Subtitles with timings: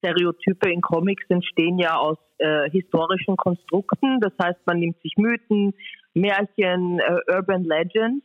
[0.00, 4.20] Stereotype in Comics entstehen ja aus äh, historischen Konstrukten.
[4.20, 5.74] Das heißt, man nimmt sich Mythen,
[6.14, 8.24] Märchen, äh, Urban Legends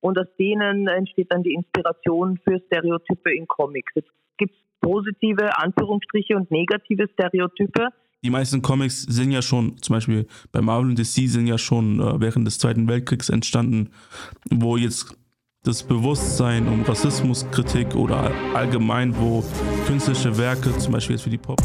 [0.00, 3.92] und aus denen entsteht dann die Inspiration für Stereotype in Comics.
[3.94, 4.04] Es
[4.36, 7.88] gibt positive Anführungsstriche und negative Stereotype.
[8.22, 12.00] Die meisten Comics sind ja schon, zum Beispiel bei Marvel und DC, sind ja schon
[12.00, 13.90] äh, während des Zweiten Weltkriegs entstanden,
[14.50, 15.16] wo jetzt
[15.64, 19.42] das Bewusstsein um Rassismuskritik oder allgemein, wo
[19.86, 21.58] künstlerische Werke, zum Beispiel jetzt für die Pop.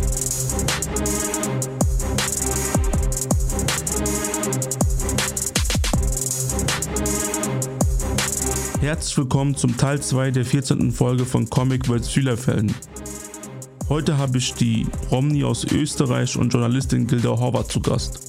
[8.80, 10.94] Herzlich willkommen zum Teil 2 der 14.
[10.94, 12.74] Folge von Comic World Schülerfelden.
[13.90, 18.22] Heute habe ich die Romney aus Österreich und Journalistin Gilda Horvath zu Gast.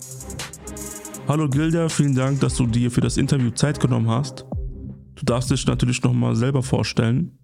[1.28, 4.49] Hallo Gilda, vielen Dank, dass du dir für das Interview Zeit genommen hast.
[5.20, 7.38] Du darfst dich natürlich nochmal selber vorstellen.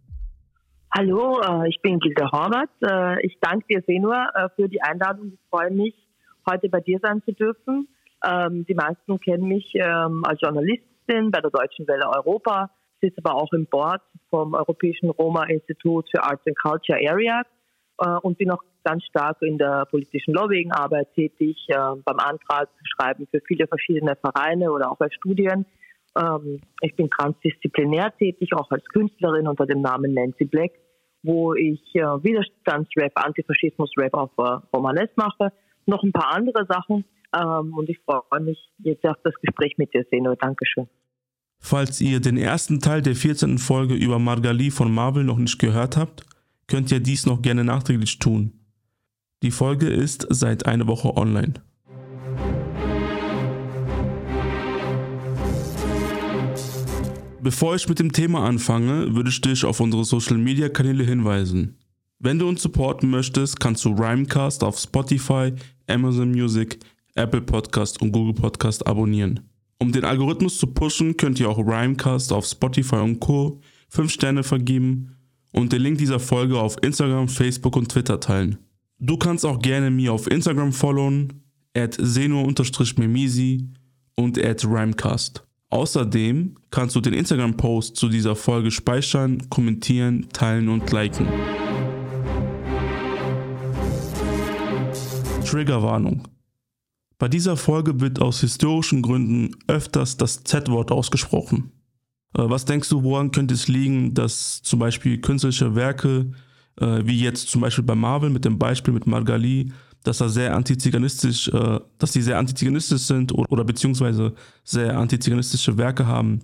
[0.97, 2.71] Hallo, äh, ich bin Gilda Horvath.
[2.81, 5.33] Äh, ich danke dir, Senua, äh, für die Einladung.
[5.35, 5.95] Ich freue mich,
[6.49, 7.87] heute bei dir sein zu dürfen.
[8.27, 12.71] Ähm, die meisten kennen mich ähm, als Journalistin bei der Deutschen Welle Europa,
[13.03, 17.43] sitze aber auch im Board vom Europäischen Roma-Institut für Arts and Culture Area
[18.23, 23.67] und bin auch ganz stark in der politischen Lobbyingarbeit tätig, beim Antrag schreiben für viele
[23.67, 25.65] verschiedene Vereine oder auch bei Studien
[26.17, 30.73] ähm, ich bin transdisziplinär tätig, auch als Künstlerin unter dem Namen Nancy Black,
[31.23, 35.53] wo ich äh, Widerstandsrap, Antifaschismus-Rap auf äh, Romanes mache,
[35.87, 37.05] noch ein paar andere Sachen.
[37.37, 40.35] Ähm, und ich freue mich jetzt auf das Gespräch mit dir, Seno.
[40.35, 40.89] Dankeschön.
[41.59, 43.59] Falls ihr den ersten Teil der 14.
[43.59, 46.25] Folge über Margali von Marvel noch nicht gehört habt,
[46.67, 48.53] könnt ihr dies noch gerne nachträglich tun.
[49.43, 51.55] Die Folge ist seit einer Woche online.
[57.47, 61.79] Bevor ich mit dem Thema anfange, würde ich dich auf unsere Social Media Kanäle hinweisen.
[62.19, 65.53] Wenn du uns supporten möchtest, kannst du Rhymecast auf Spotify,
[65.87, 66.81] Amazon Music,
[67.15, 69.49] Apple Podcast und Google Podcast abonnieren.
[69.79, 73.61] Um den Algorithmus zu pushen, könnt ihr auch Rhymecast auf Spotify und Co.
[73.91, 75.15] 5 Sterne vergeben
[75.53, 78.59] und den Link dieser Folge auf Instagram, Facebook und Twitter teilen.
[78.99, 81.45] Du kannst auch gerne mir auf Instagram followen,
[81.77, 83.69] at seno-memisi
[84.17, 85.46] und at rhymecast.
[85.77, 91.29] Außerdem kannst du den Instagram-Post zu dieser Folge speichern, kommentieren, teilen und liken.
[95.45, 96.29] Triggerwarnung.
[97.19, 101.73] Bei dieser Folge wird aus historischen Gründen öfters das Z-Wort ausgesprochen.
[102.33, 106.33] Äh, was denkst du, woran könnte es liegen, dass zum Beispiel künstlerische Werke,
[106.81, 109.73] äh, wie jetzt zum Beispiel bei Marvel mit dem Beispiel mit Margali,
[110.07, 114.35] dass er sehr antiziganistisch, äh, dass die sehr antiziganistisch sind oder, oder beziehungsweise
[114.65, 116.41] sehr antiziganistische Werke haben,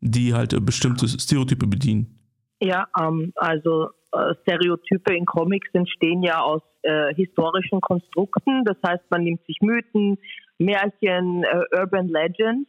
[0.00, 2.18] die halt äh, bestimmte Stereotype bedienen.
[2.60, 8.64] Ja, ähm, also äh, Stereotype in Comics entstehen ja aus äh, historischen Konstrukten.
[8.64, 10.18] Das heißt, man nimmt sich Mythen,
[10.58, 12.68] Märchen, äh, Urban Legends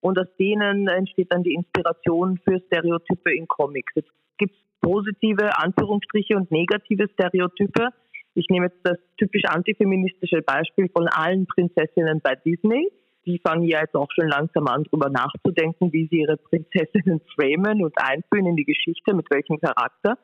[0.00, 3.92] und aus denen entsteht dann die Inspiration für Stereotype in Comics.
[3.96, 4.04] Es
[4.38, 7.88] gibt positive Anführungsstriche und negative Stereotype.
[8.34, 12.90] Ich nehme jetzt das typisch antifeministische Beispiel von allen Prinzessinnen bei Disney.
[13.26, 17.82] Die fangen ja jetzt auch schon langsam an, darüber nachzudenken, wie sie ihre Prinzessinnen framen
[17.82, 20.18] und einführen in die Geschichte, mit welchem Charakter.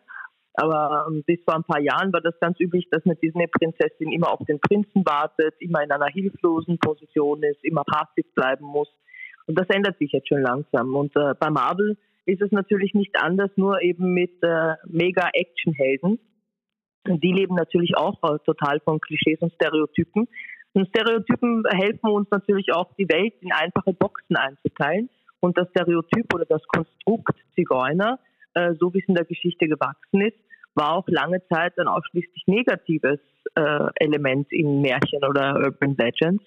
[0.55, 4.33] Aber ähm, bis vor ein paar Jahren war das ganz üblich, dass eine Disney-Prinzessin immer
[4.33, 8.93] auf den Prinzen wartet, immer in einer hilflosen Position ist, immer passiv bleiben muss.
[9.47, 10.95] Und das ändert sich jetzt schon langsam.
[10.95, 11.97] Und äh, bei Marvel
[12.27, 16.19] ist es natürlich nicht anders, nur eben mit äh, Mega-Action-Helden.
[17.07, 20.29] Die leben natürlich auch total von Klischees und Stereotypen.
[20.73, 25.09] Und Stereotypen helfen uns natürlich auch, die Welt in einfache Boxen einzuteilen.
[25.41, 28.19] Und das Stereotyp oder das Konstrukt Zigeuner,
[28.55, 30.37] äh, so wie es in der Geschichte gewachsen ist,
[30.75, 33.19] war auch lange Zeit ein ausschließlich negatives
[33.55, 36.45] äh, Element in Märchen oder Urban Legends.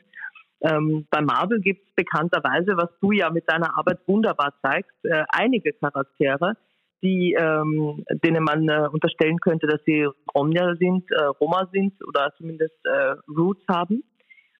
[0.62, 5.24] Ähm, bei Marvel gibt es bekannterweise, was du ja mit deiner Arbeit wunderbar zeigst, äh,
[5.28, 6.56] einige Charaktere,
[7.04, 12.34] die, ähm, denen man äh, unterstellen könnte, dass sie Romja sind, äh, Roma sind oder
[12.38, 14.04] zumindest äh, Roots haben.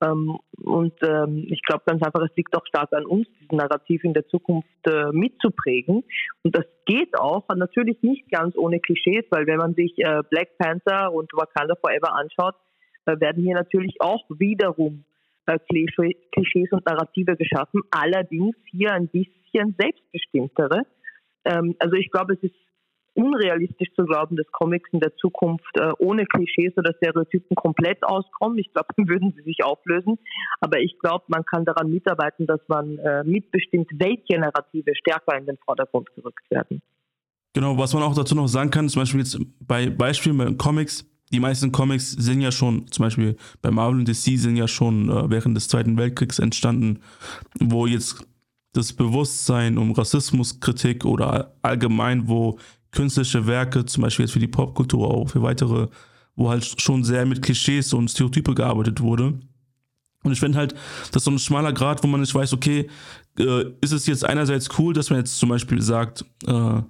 [0.04, 4.04] Ähm, und ähm, ich glaube ganz einfach, es liegt auch stark an uns, diesen Narrativ
[4.04, 6.04] in der Zukunft äh, mitzuprägen.
[6.44, 10.58] Und das geht auch, natürlich nicht ganz ohne Klischees, weil wenn man sich äh, Black
[10.58, 12.56] Panther und Wakanda Forever anschaut,
[13.06, 15.06] äh, werden hier natürlich auch wiederum
[15.68, 20.84] Klischees und Narrative geschaffen, allerdings hier ein bisschen selbstbestimmtere
[21.46, 22.56] ähm, also ich glaube, es ist
[23.16, 28.58] unrealistisch zu glauben, dass Comics in der Zukunft äh, ohne Klischees oder Stereotypen komplett auskommen.
[28.58, 30.18] Ich glaube, dann würden sie sich auflösen.
[30.62, 35.46] Aber ich glaube, man kann daran mitarbeiten, dass man äh, mitbestimmt, welche Narrative stärker in
[35.46, 36.82] den Vordergrund gerückt werden.
[37.54, 41.08] Genau, was man auch dazu noch sagen kann, zum Beispiel jetzt bei Beispielen bei Comics,
[41.32, 45.10] die meisten Comics sind ja schon, zum Beispiel bei Marvel und DC sind ja schon
[45.10, 47.00] äh, während des Zweiten Weltkriegs entstanden,
[47.60, 48.28] wo jetzt
[48.74, 52.58] das Bewusstsein um Rassismuskritik oder allgemein, wo
[52.92, 55.88] künstlerische Werke, zum Beispiel jetzt für die Popkultur, auch für weitere,
[56.36, 59.40] wo halt schon sehr mit Klischees und Stereotype gearbeitet wurde.
[60.24, 60.74] Und ich finde halt,
[61.12, 62.90] das ist so ein schmaler Grad, wo man nicht weiß, okay,
[63.38, 66.82] äh, ist es jetzt einerseits cool, dass man jetzt zum Beispiel sagt, äh,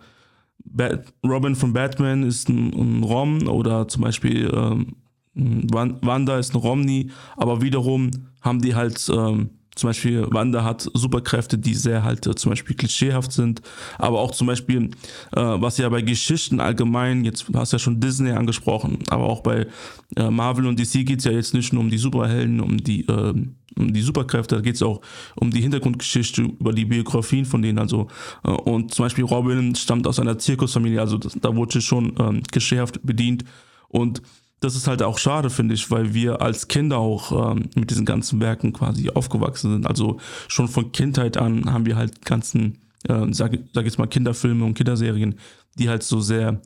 [1.25, 4.95] Robin von Batman ist ein, ein Rom oder zum Beispiel ähm,
[5.35, 11.57] Wanda ist ein Romney, aber wiederum haben die halt ähm, zum Beispiel Wanda hat Superkräfte,
[11.57, 13.61] die sehr halt äh, zum Beispiel klischeehaft sind,
[13.97, 14.91] aber auch zum Beispiel,
[15.35, 19.41] äh, was ja bei Geschichten allgemein, jetzt hast du ja schon Disney angesprochen, aber auch
[19.41, 19.67] bei
[20.15, 23.07] äh, Marvel und DC geht es ja jetzt nicht nur um die Superhelden, um die,
[23.07, 23.33] äh,
[23.75, 25.01] um die Superkräfte, da geht es auch
[25.35, 28.07] um die Hintergrundgeschichte, über die Biografien von denen, also
[28.43, 32.43] äh, und zum Beispiel Robin stammt aus einer Zirkusfamilie, also das, da wurde schon ähm,
[32.43, 33.43] klischeehaft bedient.
[33.89, 34.23] Und
[34.63, 38.05] das ist halt auch schade, finde ich, weil wir als Kinder auch ähm, mit diesen
[38.05, 39.87] ganzen Werken quasi aufgewachsen sind.
[39.87, 44.63] Also schon von Kindheit an haben wir halt ganzen, äh, sag, sag jetzt mal, Kinderfilme
[44.65, 45.39] und Kinderserien,
[45.77, 46.61] die halt so sehr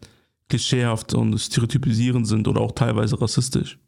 [0.50, 3.80] klischeehaft und stereotypisierend sind oder auch teilweise rassistisch.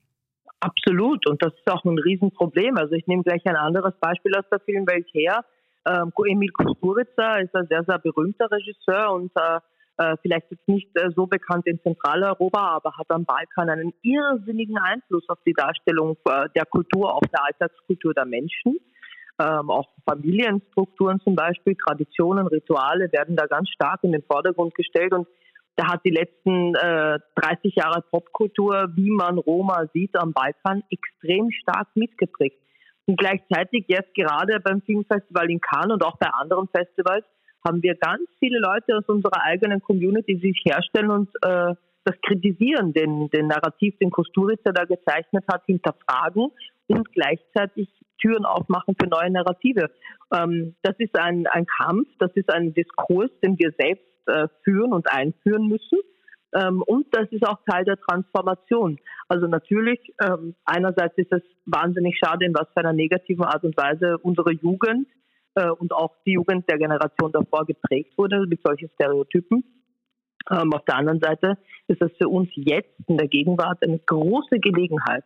[0.60, 2.78] Absolut, und das ist auch ein Riesenproblem.
[2.78, 5.46] Also ich nehme gleich ein anderes Beispiel aus der Filmwelt her.
[5.88, 9.60] Ähm, Emil Kusturica ist ein sehr, sehr berühmter Regisseur und äh,
[10.00, 14.78] äh, vielleicht jetzt nicht äh, so bekannt in Zentraleuropa, aber hat am Balkan einen irrsinnigen
[14.78, 18.78] Einfluss auf die Darstellung äh, der Kultur, auf der Alltagskultur der Menschen.
[19.42, 25.14] Ähm, auch Familienstrukturen zum Beispiel, Traditionen, Rituale werden da ganz stark in den Vordergrund gestellt
[25.14, 25.28] und
[25.76, 31.52] da hat die letzten äh, 30 Jahre Popkultur, wie man Roma sieht am Balkan, extrem
[31.52, 32.58] stark mitgeprägt.
[33.06, 37.26] Und gleichzeitig jetzt gerade beim Filmfestival in Cannes und auch bei anderen Festivals
[37.66, 41.76] haben wir ganz viele Leute aus unserer eigenen Community, die sich herstellen und äh,
[42.06, 46.52] das kritisieren, den, den Narrativ, den Kosturica da gezeichnet hat, hinterfragen
[46.88, 47.90] und gleichzeitig
[48.20, 49.92] Türen aufmachen für neue Narrative.
[50.34, 54.94] Ähm, das ist ein, ein Kampf, das ist ein Diskurs, den wir selbst äh, führen
[54.94, 56.00] und einführen müssen.
[56.54, 58.98] Ähm, und das ist auch Teil der Transformation.
[59.28, 63.78] Also natürlich, ähm, einerseits ist es wahnsinnig schade, in was für einer negativen Art und
[63.78, 65.08] Weise unsere Jugend
[65.56, 69.64] äh, und auch die Jugend der Generation davor geprägt wurde mit solchen Stereotypen.
[70.52, 71.58] Ähm, auf der anderen Seite
[71.88, 75.24] ist es für uns jetzt in der Gegenwart eine große Gelegenheit,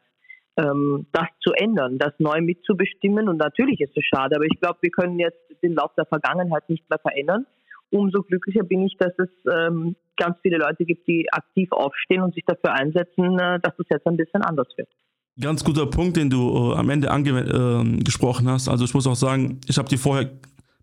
[0.58, 3.30] ähm, das zu ändern, das neu mitzubestimmen.
[3.30, 6.68] Und natürlich ist es schade, aber ich glaube, wir können jetzt den Lauf der Vergangenheit
[6.70, 7.46] nicht mehr verändern.
[7.90, 12.34] Umso glücklicher bin ich, dass es ähm, ganz viele Leute gibt, die aktiv aufstehen und
[12.34, 14.90] sich dafür einsetzen, äh, dass es jetzt ein bisschen anders wird.
[15.39, 18.68] Ganz guter Punkt, den du äh, am Ende äh, gesprochen hast.
[18.68, 20.31] Also ich muss auch sagen, ich habe dir vorher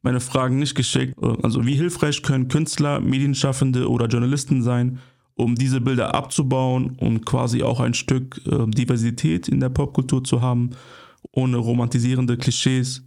[0.03, 1.15] meine Fragen nicht geschickt.
[1.23, 4.99] Äh, also wie hilfreich können Künstler, Medienschaffende oder Journalisten sein,
[5.37, 10.43] um diese Bilder abzubauen und quasi auch ein Stück äh, Diversität in der Popkultur zu
[10.43, 10.71] haben,
[11.33, 13.05] ohne romantisierende Klischees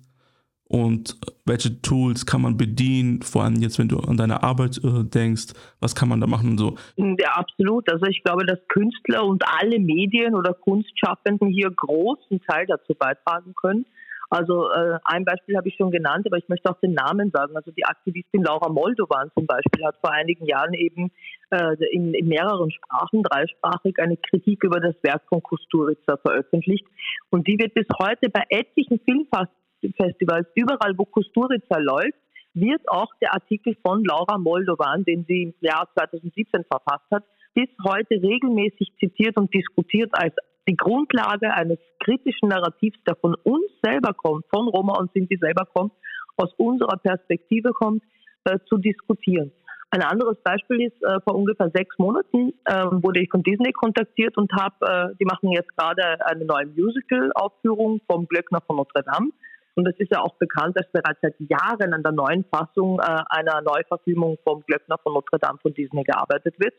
[0.74, 5.04] und welche Tools kann man bedienen, vor allem jetzt, wenn du an deine Arbeit äh,
[5.04, 6.75] denkst, was kann man da machen und so?
[6.98, 7.88] Ja, absolut.
[7.92, 13.54] Also ich glaube, dass Künstler und alle Medien oder Kunstschaffenden hier großen Teil dazu beitragen
[13.54, 13.86] können.
[14.31, 17.56] Also äh, ein Beispiel habe ich schon genannt, aber ich möchte auch den Namen sagen.
[17.56, 21.12] Also die Aktivistin Laura Moldovan zum Beispiel hat vor einigen Jahren eben
[21.52, 26.88] äh, in, in, mehreren Sprachen, dreisprachig, eine Kritik über das Werk von Kusturica veröffentlicht.
[27.30, 29.51] Und die wird bis heute bei etlichen Filmfest
[29.92, 32.18] Festivals, überall wo Kusturica läuft,
[32.54, 37.24] wird auch der Artikel von Laura Moldovan, den sie im Jahr 2017 verfasst hat,
[37.54, 40.34] bis heute regelmäßig zitiert und diskutiert als
[40.68, 45.66] die Grundlage eines kritischen Narrativs, der von uns selber kommt, von Roma und Sinti selber
[45.74, 45.92] kommt,
[46.38, 48.04] aus unserer Perspektive kommt,
[48.46, 49.52] äh, zu diskutieren.
[49.92, 54.36] Ein anderes Beispiel ist, äh, vor ungefähr sechs Monaten äh, wurde ich von Disney kontaktiert
[54.38, 59.30] und habe, äh, die machen jetzt gerade eine neue Musical-Aufführung vom Glöckner von Notre Dame.
[59.75, 63.24] Und es ist ja auch bekannt, dass bereits seit Jahren an der neuen Fassung äh,
[63.30, 66.74] einer Neuverfilmung vom Glöckner von Notre Dame von Disney gearbeitet wird.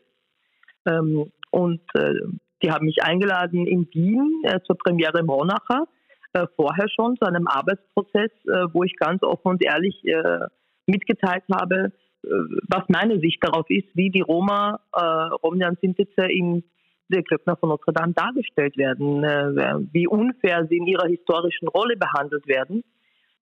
[0.87, 2.13] Ähm, und äh,
[2.63, 5.87] die haben mich eingeladen in Wien äh, zur Premiere Monacher,
[6.33, 10.47] äh, vorher schon zu einem Arbeitsprozess, äh, wo ich ganz offen und ehrlich äh,
[10.85, 11.91] mitgeteilt habe,
[12.67, 16.63] was meine Sicht darauf ist, wie die Roma, äh, Romnia und Sintize in
[17.09, 21.95] der Glöckner von Notre Dame dargestellt werden, äh, wie unfair sie in ihrer historischen Rolle
[21.97, 22.83] behandelt werden.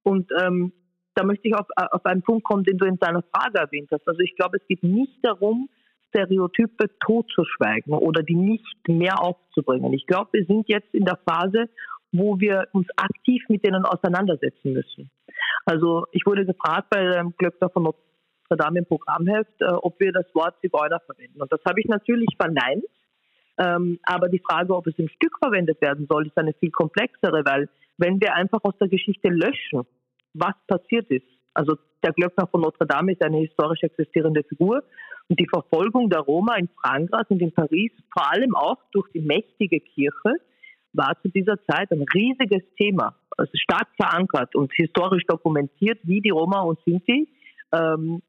[0.04, 0.74] Und ähm,
[1.16, 4.08] da möchte ich auf, auf einen Punkt kommen, den du in deiner Frage erwähnt hast.
[4.08, 5.70] Also ich glaube, es geht nicht darum,
[6.10, 9.94] Stereotype totzuschweigen oder die nicht mehr aufzubringen.
[9.94, 11.70] Ich glaube, wir sind jetzt in der Phase,
[12.12, 15.10] wo wir uns aktiv mit denen auseinandersetzen müssen.
[15.66, 17.98] Also ich wurde gefragt bei dem Glöckner von Notre
[18.58, 21.42] Dame im Programmheft, äh, ob wir das Wort Zigeuner verwenden.
[21.42, 22.84] Und das habe ich natürlich verneint
[23.58, 27.44] Ähm, aber die Frage, ob es im Stück verwendet werden soll, ist eine viel komplexere,
[27.46, 29.84] weil wenn wir einfach aus der Geschichte löschen,
[30.34, 34.84] was passiert ist, also der Glöckner von Notre Dame ist eine historisch existierende Figur
[35.30, 39.22] und die Verfolgung der Roma in Frankreich und in Paris, vor allem auch durch die
[39.22, 40.34] mächtige Kirche,
[40.94, 46.30] war zu dieser Zeit ein riesiges Thema, also stark verankert und historisch dokumentiert, wie die
[46.30, 47.28] Roma und Sinti
[47.72, 48.22] ähm,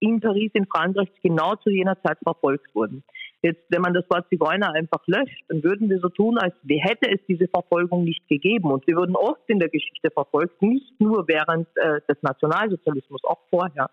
[0.00, 3.02] in Paris, in Frankreich, genau zu jener Zeit verfolgt wurden.
[3.44, 7.10] Jetzt, wenn man das Wort Zigeuner einfach löscht, dann würden wir so tun, als hätte
[7.10, 8.72] es diese Verfolgung nicht gegeben.
[8.72, 13.40] Und wir wurden oft in der Geschichte verfolgt, nicht nur während äh, des Nationalsozialismus, auch
[13.50, 13.90] vorher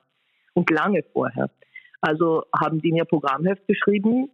[0.54, 1.50] und lange vorher.
[2.00, 4.30] Also haben die in ihr Programmheft geschrieben,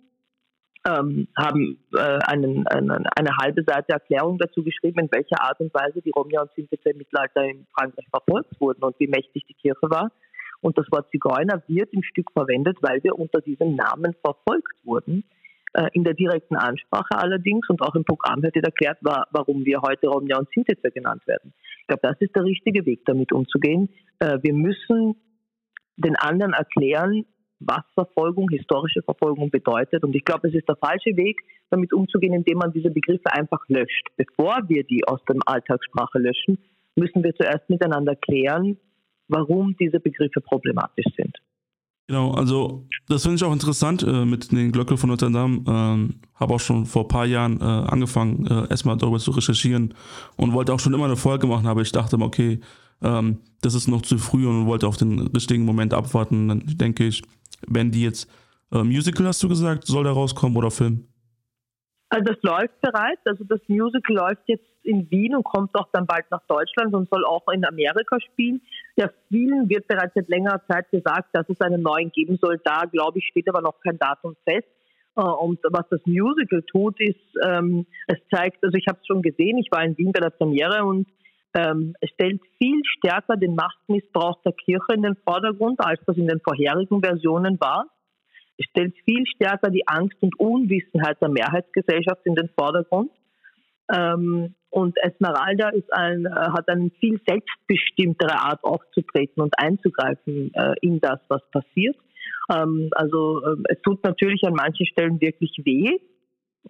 [0.88, 5.74] ähm, haben äh, einen, einen, eine halbe Seite Erklärung dazu geschrieben, in welcher Art und
[5.74, 9.56] Weise die Romja und Sinti im Mittelalter in Frankreich verfolgt wurden und wie mächtig die
[9.56, 10.12] Kirche war.
[10.62, 15.24] Und das Wort Zigeuner wird im Stück verwendet, weil wir unter diesem Namen verfolgt wurden.
[15.74, 19.82] Äh, in der direkten Ansprache allerdings und auch im Programm wird erklärt, war, warum wir
[19.82, 21.54] heute Romja und Sintetzer genannt werden.
[21.82, 23.90] Ich glaube, das ist der richtige Weg, damit umzugehen.
[24.20, 25.16] Äh, wir müssen
[25.98, 27.26] den anderen erklären,
[27.60, 30.04] was Verfolgung, historische Verfolgung bedeutet.
[30.04, 33.62] Und ich glaube, es ist der falsche Weg, damit umzugehen, indem man diese Begriffe einfach
[33.68, 34.08] löscht.
[34.16, 36.60] Bevor wir die aus der Alltagssprache löschen,
[36.96, 38.78] müssen wir zuerst miteinander klären,
[39.28, 41.38] warum diese Begriffe problematisch sind.
[42.08, 45.62] Genau, also das finde ich auch interessant äh, mit den Glöcke von Notre Dame.
[45.68, 49.94] Ähm, Habe auch schon vor ein paar Jahren äh, angefangen, äh, erstmal darüber zu recherchieren
[50.38, 52.62] und wollte auch schon immer eine Folge machen, aber ich dachte immer, okay,
[53.02, 56.48] ähm, das ist noch zu früh und wollte auf den richtigen Moment abwarten.
[56.48, 57.24] Dann denke ich,
[57.68, 58.32] wenn die jetzt
[58.72, 61.08] äh, Musical, hast du gesagt, soll da rauskommen oder Film?
[62.10, 63.22] Also das läuft bereits.
[63.26, 67.10] Also das Musical läuft jetzt in Wien und kommt auch dann bald nach Deutschland und
[67.10, 68.62] soll auch in Amerika spielen.
[68.96, 72.60] Ja, vielen wird bereits seit längerer Zeit gesagt, dass es einen neuen geben soll.
[72.64, 74.68] Da, glaube ich, steht aber noch kein Datum fest.
[75.16, 79.22] Äh, und was das Musical tut, ist, ähm, es zeigt, also ich habe es schon
[79.22, 81.08] gesehen, ich war in Wien bei der Premiere und
[81.54, 86.28] ähm, es stellt viel stärker den Machtmissbrauch der Kirche in den Vordergrund, als das in
[86.28, 87.86] den vorherigen Versionen war.
[88.58, 93.12] Es stellt viel stärker die Angst und Unwissenheit der Mehrheitsgesellschaft in den Vordergrund.
[93.94, 100.74] Ähm, und Esmeralda ist ein, äh, hat eine viel selbstbestimmtere Art aufzutreten und einzugreifen äh,
[100.82, 101.96] in das, was passiert.
[102.54, 105.98] Ähm, also äh, es tut natürlich an manchen Stellen wirklich weh,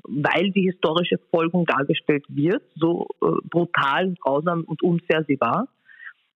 [0.04, 5.68] weil die historische Folgung dargestellt wird, so äh, brutal, grausam und unfair sie war.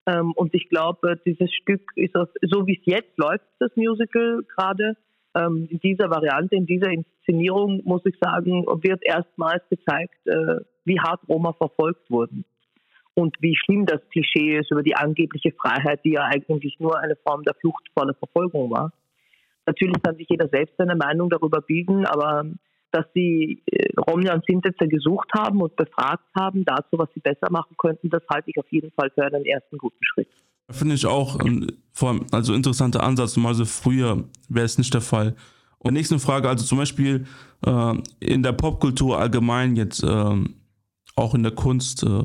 [0.07, 4.41] Ähm, und ich glaube, dieses Stück ist auf, so wie es jetzt läuft, das Musical
[4.55, 4.95] gerade,
[5.35, 10.99] ähm, in dieser Variante, in dieser Inszenierung, muss ich sagen, wird erstmals gezeigt, äh, wie
[10.99, 12.45] hart Roma verfolgt wurden
[13.13, 17.15] und wie schlimm das Klischee ist über die angebliche Freiheit, die ja eigentlich nur eine
[17.15, 18.91] Form der Flucht vor der Verfolgung war.
[19.65, 22.45] Natürlich kann sich jeder selbst seine Meinung darüber bilden, aber
[22.91, 27.49] dass sie äh, Romja und Sintetzer gesucht haben und befragt haben dazu, was sie besser
[27.49, 30.27] machen könnten, das halte ich auf jeden Fall für einen ersten guten Schritt.
[30.69, 33.35] Finde ich auch ähm, vor allem, also interessanter Ansatz.
[33.35, 35.35] Normalerweise früher wäre es nicht der Fall.
[35.79, 37.25] Und nächste Frage, also zum Beispiel
[37.65, 40.35] äh, in der Popkultur allgemein jetzt, äh,
[41.15, 42.23] auch in der Kunst, äh,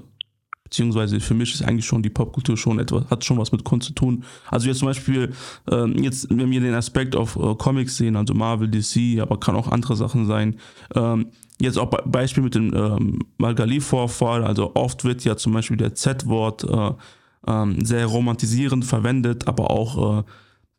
[0.64, 3.88] beziehungsweise für mich ist eigentlich schon die Popkultur schon etwas, hat schon was mit Kunst
[3.88, 4.24] zu tun.
[4.50, 5.32] Also jetzt zum Beispiel,
[5.70, 9.54] äh, jetzt, wenn wir den Aspekt auf äh, Comics sehen, also Marvel, DC, aber kann
[9.54, 10.56] auch andere Sachen sein.
[10.94, 11.26] Ähm,
[11.60, 16.64] jetzt auch Beispiel mit dem ähm, Malgali-Vorfall, also oft wird ja zum Beispiel der Z-Wort
[16.64, 16.92] äh,
[17.46, 20.24] ähm, sehr romantisierend verwendet, aber auch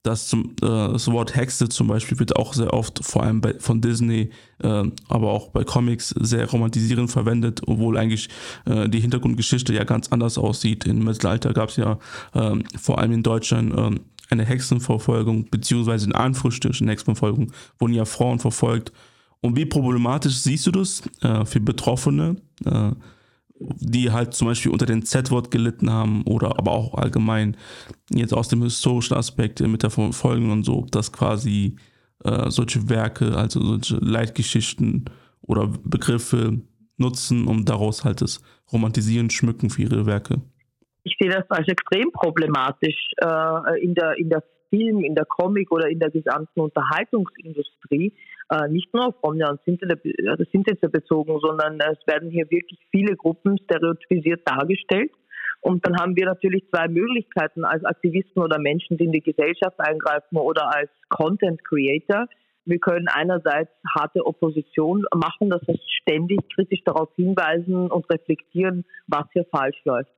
[0.08, 3.56] das, zum, äh, das Wort Hexe zum Beispiel wird auch sehr oft, vor allem bei,
[3.60, 8.30] von Disney, äh, aber auch bei Comics, sehr romantisierend verwendet, obwohl eigentlich
[8.66, 10.86] äh, die Hintergrundgeschichte ja ganz anders aussieht.
[10.86, 12.00] Im Mittelalter gab es ja
[12.34, 14.00] ähm, vor allem in Deutschland ähm,
[14.30, 18.94] eine Hexenverfolgung, beziehungsweise in Anführungsstrichen Hexenverfolgung, wurden ja Frauen verfolgt.
[19.42, 22.38] Und wie problematisch siehst du das äh, für Betroffene?
[23.60, 27.58] Äh, die halt zum Beispiel unter den Z-Wort gelitten haben oder aber auch allgemein
[28.10, 31.76] jetzt aus dem historischen Aspekt mit der Folgen und so, dass quasi
[32.24, 35.06] äh, solche Werke, also solche Leitgeschichten
[35.42, 36.62] oder Begriffe
[36.98, 40.42] nutzen, um daraus halt das Romantisieren, Schmücken für ihre Werke.
[41.04, 45.71] Ich sehe das als extrem problematisch äh, in, der, in der Film, in der Comic
[45.71, 48.13] oder in der gesamten Unterhaltungsindustrie,
[48.50, 53.57] äh, nicht nur auf Romja und Sintetzer bezogen, sondern es werden hier wirklich viele Gruppen
[53.63, 55.12] stereotypisiert dargestellt.
[55.62, 59.79] Und dann haben wir natürlich zwei Möglichkeiten als Aktivisten oder Menschen, die in die Gesellschaft
[59.79, 62.27] eingreifen oder als Content Creator.
[62.65, 69.25] Wir können einerseits harte Opposition machen, das heißt ständig kritisch darauf hinweisen und reflektieren, was
[69.33, 70.12] hier falsch läuft.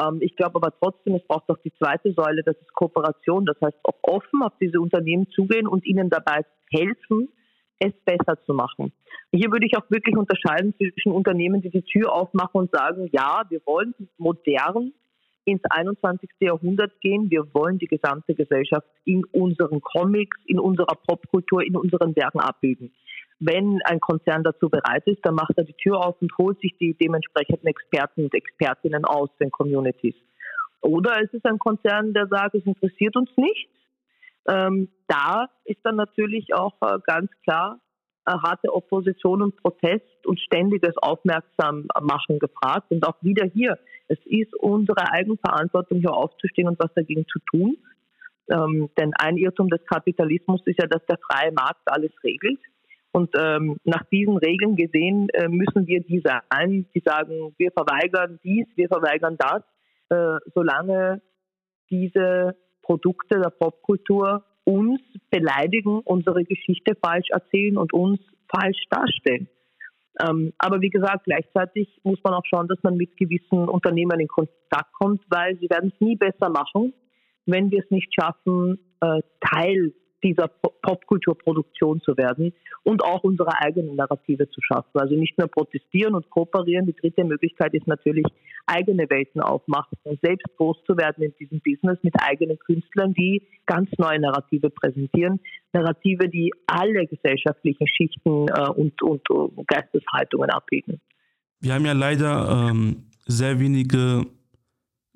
[0.00, 3.46] Ähm, ich glaube aber trotzdem, es braucht auch die zweite Säule, das ist Kooperation.
[3.46, 7.28] Das heißt, auch offen auf diese Unternehmen zugehen und ihnen dabei helfen,
[7.78, 8.92] es besser zu machen.
[9.32, 13.42] Hier würde ich auch wirklich unterscheiden zwischen Unternehmen, die die Tür aufmachen und sagen, ja,
[13.48, 14.92] wir wollen modern
[15.44, 16.30] ins 21.
[16.40, 17.30] Jahrhundert gehen.
[17.30, 22.92] Wir wollen die gesamte Gesellschaft in unseren Comics, in unserer Popkultur, in unseren Werken abbilden.
[23.40, 26.76] Wenn ein Konzern dazu bereit ist, dann macht er die Tür auf und holt sich
[26.78, 30.14] die dementsprechenden Experten und Expertinnen aus den Communities.
[30.80, 33.68] Oder es ist ein Konzern, der sagt, es interessiert uns nicht.
[34.46, 37.80] Ähm, da ist dann natürlich auch äh, ganz klar
[38.26, 42.90] äh, harte Opposition und Protest und ständiges Aufmerksammachen gefragt.
[42.90, 47.76] Und auch wieder hier, es ist unsere Eigenverantwortung, hier aufzustehen und was dagegen zu tun.
[48.50, 52.60] Ähm, denn ein Irrtum des Kapitalismus ist ja, dass der freie Markt alles regelt.
[53.14, 58.40] Und ähm, nach diesen Regeln gesehen äh, müssen wir die sein, die sagen, wir verweigern
[58.42, 59.62] dies, wir verweigern das,
[60.08, 61.22] äh, solange
[61.90, 68.18] diese Produkte der Popkultur uns beleidigen, unsere Geschichte falsch erzählen und uns
[68.52, 69.48] falsch darstellen.
[70.20, 74.28] Ähm, aber wie gesagt, gleichzeitig muss man auch schauen, dass man mit gewissen Unternehmen in
[74.28, 76.92] Kontakt kommt, weil sie werden es nie besser machen,
[77.46, 79.92] wenn wir es nicht schaffen, äh, Teil
[80.24, 82.52] dieser Popkulturproduktion zu werden
[82.82, 84.98] und auch unsere eigene Narrative zu schaffen.
[84.98, 86.86] Also nicht nur protestieren und kooperieren.
[86.86, 88.24] Die dritte Möglichkeit ist natürlich
[88.66, 93.42] eigene Welten aufmachen und selbst groß zu werden in diesem Business mit eigenen Künstlern, die
[93.66, 95.38] ganz neue Narrative präsentieren.
[95.72, 101.00] Narrative, die alle gesellschaftlichen Schichten äh, und, und, und Geisteshaltungen abbilden.
[101.60, 104.26] Wir haben ja leider ähm, sehr wenige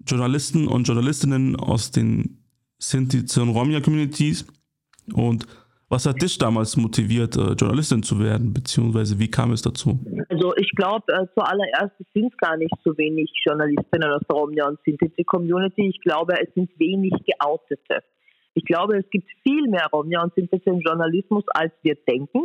[0.06, 2.38] Journalisten und Journalistinnen aus den
[2.78, 4.46] Sinti und Romja-Communities.
[5.14, 5.46] Und
[5.90, 9.98] was hat dich damals motiviert, äh, Journalistin zu werden, beziehungsweise wie kam es dazu?
[10.28, 14.68] Also ich glaube, äh, zuallererst sind es gar nicht so wenig Journalistinnen aus der Romja
[14.68, 15.88] und Sinti-Community.
[15.88, 18.04] Ich glaube, es sind wenig Geoutete.
[18.52, 22.42] Ich glaube, es gibt viel mehr Romja und Sinti im Journalismus, als wir denken.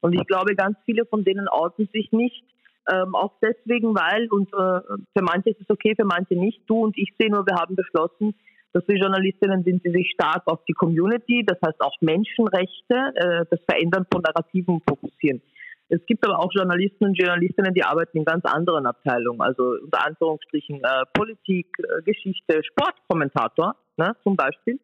[0.00, 2.44] Und ich glaube, ganz viele von denen outen sich nicht.
[2.92, 4.80] Ähm, auch deswegen, weil, und äh,
[5.16, 6.60] für manche ist es okay, für manche nicht.
[6.66, 8.34] Du und ich sehen nur, wir haben beschlossen,
[8.74, 13.44] dass wir Journalistinnen sind, die sich stark auf die Community, das heißt auch Menschenrechte, äh,
[13.48, 15.40] das Verändern von Narrativen fokussieren.
[15.88, 20.04] Es gibt aber auch Journalisten und Journalistinnen, die arbeiten in ganz anderen Abteilungen, also unter
[20.04, 24.80] Anführungsstrichen äh, Politik, äh, Geschichte, Sportkommentator ne, zum Beispiel.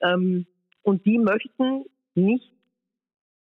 [0.00, 0.46] Ähm,
[0.82, 2.50] und die möchten nicht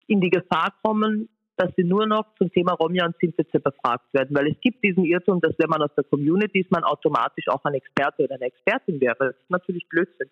[0.07, 1.27] in die Gefahr kommen,
[1.57, 4.35] dass sie nur noch zum Thema Romja und Sintetze befragt werden.
[4.35, 7.63] Weil es gibt diesen Irrtum, dass wenn man aus der Community ist, man automatisch auch
[7.63, 9.15] ein Experte oder eine Expertin wäre.
[9.19, 10.29] Das ist natürlich Blödsinn.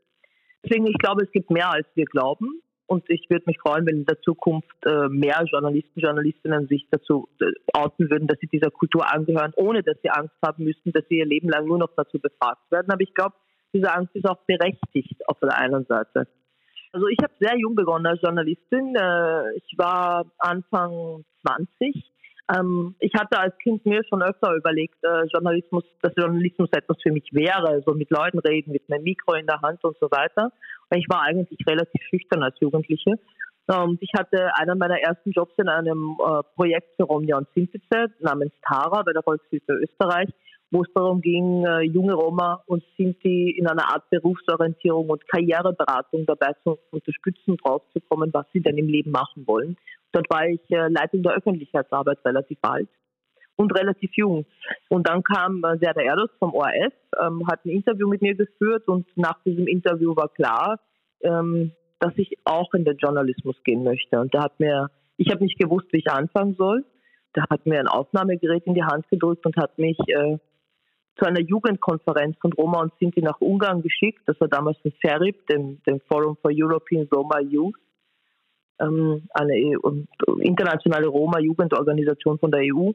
[0.63, 2.61] Deswegen, ich glaube, es gibt mehr, als wir glauben.
[2.85, 7.29] Und ich würde mich freuen, wenn in der Zukunft äh, mehr Journalisten, Journalistinnen sich dazu
[7.39, 11.03] äh, outen würden, dass sie dieser Kultur angehören, ohne dass sie Angst haben müssten, dass
[11.07, 12.91] sie ihr Leben lang nur noch dazu befragt werden.
[12.91, 13.35] Aber ich glaube,
[13.73, 16.27] diese Angst ist auch berechtigt auf der einen Seite.
[16.93, 18.95] Also ich habe sehr jung begonnen als Journalistin.
[18.95, 22.05] Äh, ich war Anfang 20.
[22.55, 27.11] Ähm, ich hatte als Kind mir schon öfter überlegt, äh, Journalismus, dass Journalismus etwas für
[27.11, 30.51] mich wäre, so mit Leuten reden, mit einem Mikro in der Hand und so weiter.
[30.95, 33.15] Ich war eigentlich relativ schüchtern als Jugendliche.
[33.65, 38.13] Und ich hatte einen meiner ersten Jobs in einem äh, Projekt für Romja und Sintize
[38.19, 40.29] namens Tara bei der Volkshilfe Österreich
[40.73, 46.25] wo es darum ging, äh, junge Roma und Sinti in einer Art Berufsorientierung und Karriereberatung
[46.25, 49.77] dabei zu unterstützen, draufzukommen, was sie denn im Leben machen wollen.
[50.11, 52.89] Dort war ich äh, Leitung der Öffentlichkeitsarbeit relativ alt
[53.55, 54.45] und relativ jung.
[54.89, 58.87] Und dann kam äh, Serda Erdos vom ORF, ähm, hat ein Interview mit mir geführt
[58.87, 60.79] und nach diesem Interview war klar,
[61.21, 64.19] ähm, dass ich auch in den Journalismus gehen möchte.
[64.19, 66.83] Und der hat mir, ich habe nicht gewusst, wie ich anfangen soll.
[67.35, 70.37] Der hat mir ein Aufnahmegerät in die Hand gedrückt und hat mich äh,
[71.17, 74.21] zu einer Jugendkonferenz von Roma und Sinti nach Ungarn geschickt.
[74.25, 77.75] Das war damals in FERIP, dem, dem Forum for European Roma Youth,
[78.79, 79.91] ähm, eine EU,
[80.39, 82.91] internationale Roma-Jugendorganisation von der EU.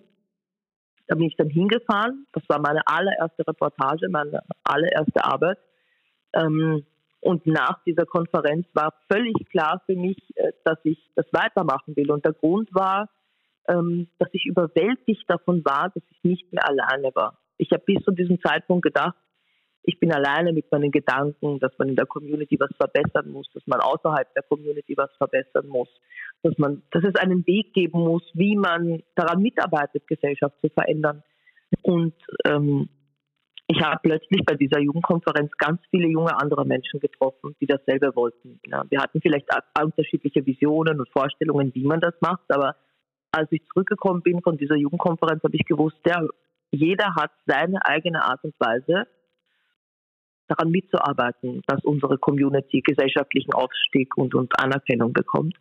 [1.06, 2.26] Da bin ich dann hingefahren.
[2.32, 5.58] Das war meine allererste Reportage, meine allererste Arbeit.
[6.34, 6.84] Ähm,
[7.20, 12.10] und nach dieser Konferenz war völlig klar für mich, äh, dass ich das weitermachen will.
[12.10, 13.08] Und der Grund war,
[13.68, 17.38] ähm, dass ich überwältigt davon war, dass ich nicht mehr alleine war.
[17.58, 19.16] Ich habe bis zu diesem Zeitpunkt gedacht,
[19.82, 23.66] ich bin alleine mit meinen Gedanken, dass man in der Community was verbessern muss, dass
[23.66, 25.88] man außerhalb der Community was verbessern muss,
[26.42, 31.22] dass man, dass es einen Weg geben muss, wie man daran mitarbeitet, Gesellschaft zu verändern.
[31.82, 32.88] Und ähm,
[33.66, 38.60] ich habe plötzlich bei dieser Jugendkonferenz ganz viele junge andere Menschen getroffen, die dasselbe wollten.
[38.66, 39.48] Ja, wir hatten vielleicht
[39.82, 42.76] unterschiedliche Visionen und Vorstellungen, wie man das macht, aber
[43.30, 46.26] als ich zurückgekommen bin von dieser Jugendkonferenz, habe ich gewusst, ja,
[46.70, 49.06] jeder hat seine eigene Art und Weise,
[50.48, 55.56] daran mitzuarbeiten, dass unsere Community gesellschaftlichen Aufstieg und, und Anerkennung bekommt.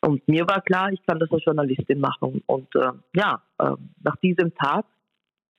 [0.00, 2.42] Und mir war klar, ich kann das als Journalistin machen.
[2.46, 3.70] Und äh, ja, äh,
[4.02, 4.84] nach diesem Tag,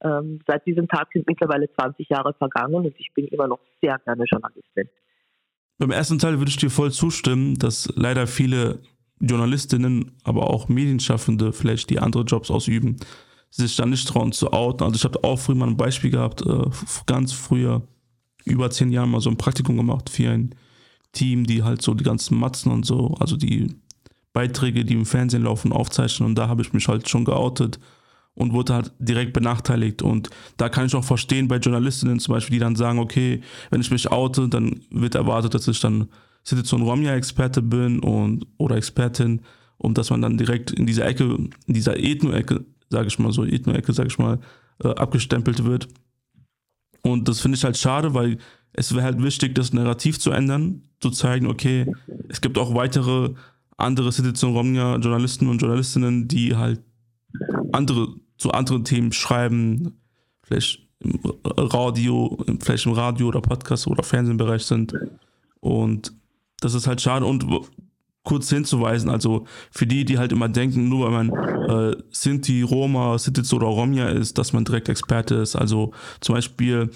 [0.02, 3.98] äh, seit diesem Tag sind mittlerweile 20 Jahre vergangen und ich bin immer noch sehr
[4.00, 4.89] gerne Journalistin.
[5.78, 8.80] Beim ersten Teil würde ich dir voll zustimmen, dass leider viele
[9.19, 12.98] Journalistinnen, aber auch Medienschaffende, vielleicht die andere Jobs ausüben,
[13.56, 14.84] sich dann nicht trauen zu outen.
[14.84, 16.65] Also ich habe auch früher mal ein Beispiel gehabt, äh,
[17.06, 17.88] ganz früher,
[18.44, 20.54] über zehn Jahren mal so ein Praktikum gemacht für ein
[21.13, 23.74] Team, die halt so die ganzen Matzen und so, also die
[24.34, 26.30] Beiträge, die im Fernsehen laufen, aufzeichnen.
[26.30, 27.80] Und da habe ich mich halt schon geoutet
[28.36, 30.02] und wurde halt direkt benachteiligt.
[30.02, 33.41] Und da kann ich auch verstehen bei Journalistinnen zum Beispiel, die dann sagen, okay,
[33.72, 36.10] wenn ich mich oute, dann wird erwartet, dass ich dann
[36.44, 39.41] Situation Romja-Experte bin und oder Expertin
[39.78, 41.24] und dass man dann direkt in dieser Ecke,
[41.65, 44.39] in dieser Ethno-Ecke, sage ich mal so, Ethno-Ecke, sage ich mal,
[44.84, 45.88] äh, abgestempelt wird.
[47.02, 48.38] Und das finde ich halt schade, weil
[48.74, 51.86] es wäre halt wichtig, das Narrativ zu ändern, zu zeigen, okay,
[52.30, 53.34] es gibt auch weitere
[53.78, 56.82] andere Situation Romja Journalisten und Journalistinnen, die halt
[57.71, 60.02] andere zu anderen Themen schreiben,
[60.43, 64.93] vielleicht im Radio, vielleicht im Radio oder Podcast oder Fernsehbereich sind.
[65.60, 66.13] Und
[66.60, 67.26] das ist halt schade.
[67.26, 67.45] Und
[68.26, 71.30] kurz hinzuweisen, also für die, die halt immer denken, nur weil man
[71.70, 75.56] äh, Sinti, Roma, Sititz oder Romja ist, dass man direkt Experte ist.
[75.56, 76.90] Also zum Beispiel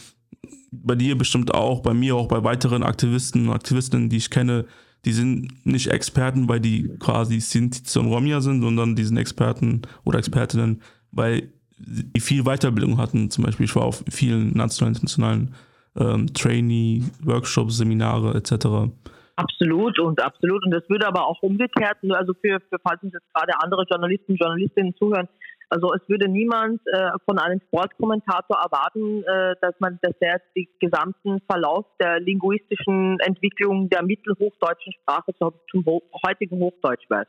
[0.72, 4.66] bei dir bestimmt auch, bei mir auch, bei weiteren Aktivisten und Aktivistinnen, die ich kenne,
[5.06, 9.84] die sind nicht Experten, weil die quasi Sinti und Romja sind, sondern die sind Experten
[10.04, 13.32] oder Expertinnen, weil die viel Weiterbildung hatten.
[13.32, 15.54] Zum Beispiel, ich war auf vielen nationalen, internationalen
[15.96, 18.92] ähm, Trainee, Workshops, Seminare etc.
[19.40, 20.66] Absolut und absolut.
[20.66, 24.36] Und das würde aber auch umgekehrt, also für, für falls uns jetzt gerade andere Journalisten,
[24.36, 25.30] Journalistinnen zuhören,
[25.70, 30.68] also es würde niemand äh, von einem Sportkommentator erwarten, äh, dass man, dass er den
[30.80, 35.86] gesamten Verlauf der linguistischen Entwicklung der mittelhochdeutschen Sprache zum, zum
[36.26, 37.28] heutigen Hochdeutsch weiß.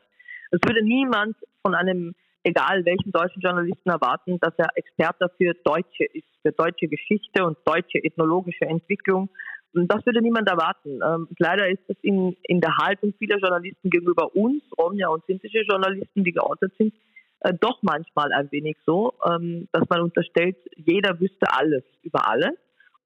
[0.49, 6.05] Es würde niemand von einem, egal welchen deutschen Journalisten erwarten, dass er Experte für Deutsche
[6.11, 9.29] ist, für deutsche Geschichte und deutsche ethnologische Entwicklung.
[9.73, 10.99] Das würde niemand erwarten.
[11.01, 15.61] Ähm, leider ist es in, in der Haltung vieler Journalisten gegenüber uns, Romja und sintische
[15.61, 16.93] Journalisten, die geoutet sind,
[17.41, 22.57] äh, doch manchmal ein wenig so, ähm, dass man unterstellt, jeder wüsste alles über alle.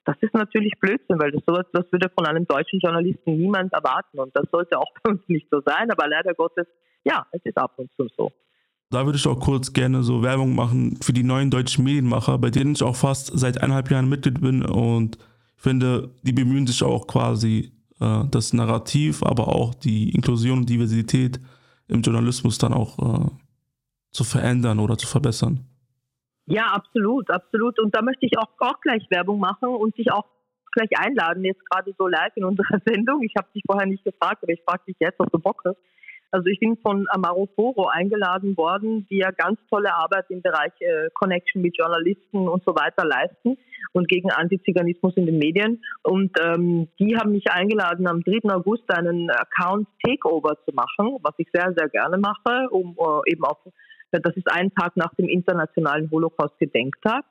[0.06, 4.19] Das ist natürlich Blödsinn, weil das sowas, das würde von einem deutschen Journalisten niemand erwarten
[4.19, 6.67] und das sollte auch bei uns nicht so sein, aber leider Gottes,
[7.04, 8.32] ja, es ist ab und zu so.
[8.91, 12.49] Da würde ich auch kurz gerne so Werbung machen für die neuen deutschen Medienmacher, bei
[12.49, 15.17] denen ich auch fast seit eineinhalb Jahren Mitglied bin und
[15.55, 21.39] finde, die bemühen sich auch quasi äh, das Narrativ, aber auch die Inklusion und Diversität
[21.87, 23.29] im Journalismus dann auch äh,
[24.11, 25.65] zu verändern oder zu verbessern.
[26.47, 27.79] Ja, absolut, absolut.
[27.79, 30.25] Und da möchte ich auch, auch gleich Werbung machen und dich auch
[30.73, 33.23] gleich einladen, jetzt gerade so live in unserer Sendung.
[33.23, 35.77] Ich habe dich vorher nicht gefragt, aber ich frage dich jetzt, ob du Bock hast.
[36.31, 40.73] Also ich bin von Amaro Foro eingeladen worden, die ja ganz tolle Arbeit im Bereich
[40.79, 43.57] äh, Connection mit Journalisten und so weiter leisten
[43.93, 45.81] und gegen Antiziganismus in den Medien.
[46.03, 48.49] Und ähm, die haben mich eingeladen, am 3.
[48.53, 53.43] August einen Account Takeover zu machen, was ich sehr, sehr gerne mache, um äh, eben
[53.43, 53.57] auf
[54.11, 57.25] das ist ein Tag nach dem internationalen Holocaust-Gedenktag.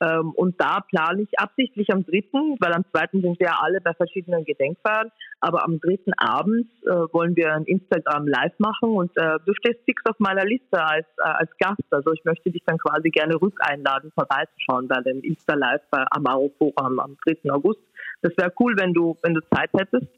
[0.00, 3.80] Ähm, und da plane ich absichtlich am dritten, weil am zweiten sind wir ja alle
[3.80, 9.10] bei verschiedenen Gedenkfeiern, aber am dritten Abend äh, wollen wir ein Instagram live machen und
[9.16, 11.80] äh, du stehst fix auf meiner Liste als, äh, als Gast.
[11.90, 16.52] Also ich möchte dich dann quasi gerne rückeinladen, vorbeizuschauen bei dem Insta Live bei Amaro
[16.58, 17.50] Forum am 3.
[17.50, 17.80] August.
[18.20, 20.08] Das wäre cool, wenn du, wenn du Zeit hättest.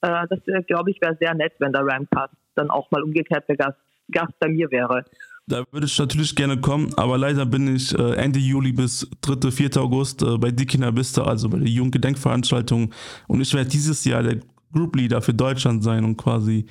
[0.00, 3.56] Äh, das glaube ich, wäre sehr nett, wenn der Ramcast dann auch mal umgekehrt der
[3.56, 3.78] Gast,
[4.10, 5.04] Gast bei mir wäre.
[5.48, 9.50] Da würde ich natürlich gerne kommen, aber leider bin ich äh, Ende Juli bis 3.
[9.50, 9.78] 4.
[9.78, 12.92] August äh, bei Dikina Vista, also bei der Jugendgedenkveranstaltung.
[13.28, 14.40] Und ich werde dieses Jahr der
[14.74, 16.66] Group Leader für Deutschland sein und quasi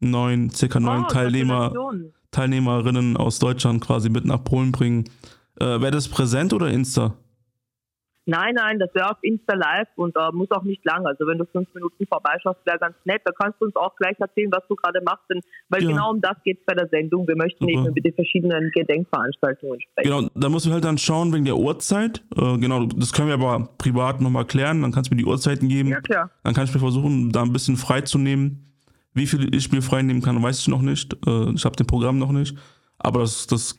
[0.00, 1.72] neun, circa neun oh, Teilnehmer,
[2.30, 5.04] Teilnehmerinnen aus Deutschland quasi mit nach Polen bringen.
[5.58, 7.14] Äh, Wäre das präsent oder Insta?
[8.30, 11.04] Nein, nein, das wäre auf Insta Live und äh, muss auch nicht lang.
[11.04, 13.22] Also wenn du fünf Minuten vorbeischaust, wäre ganz nett.
[13.24, 15.88] Da kannst du uns auch gleich erzählen, was du gerade machst, denn, weil ja.
[15.88, 17.26] genau um das geht es bei der Sendung.
[17.26, 17.72] Wir möchten Super.
[17.72, 20.08] eben über die verschiedenen Gedenkveranstaltungen sprechen.
[20.08, 22.22] Genau, da musst du halt dann schauen wegen der Uhrzeit.
[22.36, 24.80] Äh, genau, das können wir aber privat nochmal klären.
[24.82, 25.88] Dann kannst du mir die Uhrzeiten geben.
[25.88, 26.30] Ja, klar.
[26.44, 28.76] Dann kann ich mir versuchen, da ein bisschen freizunehmen.
[29.12, 31.14] Wie viel ich mir frei nehmen kann, weiß ich noch nicht.
[31.26, 32.56] Äh, ich habe den Programm noch nicht.
[32.96, 33.76] Aber das, das,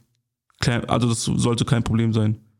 [0.87, 2.50] also das sollte kein Problem sein.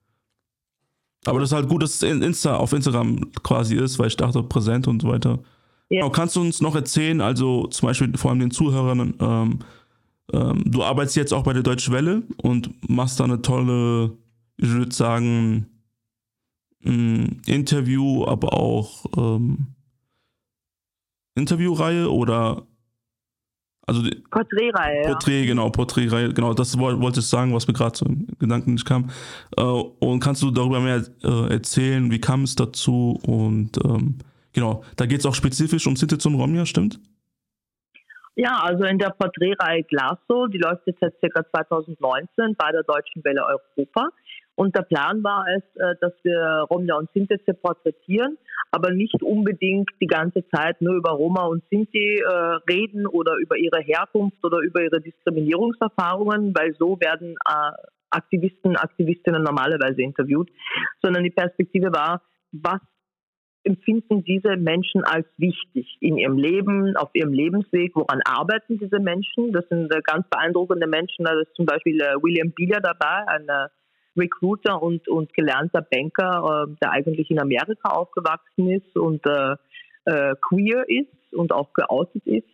[1.26, 4.42] Aber das ist halt gut, dass es Insta, auf Instagram quasi ist, weil ich dachte,
[4.44, 5.40] präsent und so weiter.
[5.90, 6.02] Ja.
[6.02, 9.60] Genau, kannst du uns noch erzählen, also zum Beispiel vor allem den Zuhörern, ähm,
[10.34, 14.18] ähm, du arbeitest jetzt auch bei der Deutschen Welle und machst da eine tolle,
[14.58, 15.68] ich würde sagen,
[16.84, 19.68] Interview, aber auch ähm,
[21.36, 22.66] Interviewreihe oder
[23.92, 25.02] Also Porträtreihe.
[25.04, 25.48] Porträt, ja.
[25.48, 29.10] genau, Porträtreihe, genau, das wollte ich sagen, was mir gerade so im Gedanken nicht kam.
[29.58, 33.20] Äh, und kannst du darüber mehr äh, erzählen, wie kam es dazu?
[33.28, 34.20] Und ähm,
[34.54, 37.02] genau, da geht es auch spezifisch um Sinti und Romja, stimmt?
[38.36, 41.44] Ja, also in der Porträtreihe Glasso, die läuft jetzt seit ca.
[41.52, 44.08] 2019 bei der Deutschen Welle Europa.
[44.62, 48.38] Und der Plan war es, äh, dass wir Romja und Sinti porträtieren,
[48.70, 52.30] aber nicht unbedingt die ganze Zeit nur über Roma und Sinti äh,
[52.70, 57.72] reden oder über ihre Herkunft oder über ihre Diskriminierungserfahrungen, weil so werden äh,
[58.12, 60.52] Aktivisten, Aktivistinnen normalerweise interviewt,
[61.02, 62.22] sondern die Perspektive war,
[62.52, 62.82] was
[63.64, 69.54] empfinden diese Menschen als wichtig in ihrem Leben, auf ihrem Lebensweg, woran arbeiten diese Menschen?
[69.54, 73.68] Das sind ganz beeindruckende Menschen, da ist zum Beispiel William Bieler dabei, ein äh,
[74.18, 79.56] Recruiter und, und gelernter Banker, äh, der eigentlich in Amerika aufgewachsen ist und äh,
[80.06, 82.48] äh, queer ist und auch geoutet ist.